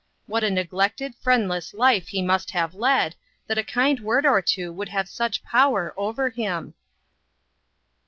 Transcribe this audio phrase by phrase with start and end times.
[0.25, 3.13] What a neglected, friendless life he must have led,
[3.45, 6.73] that a kind word or two could have such power over him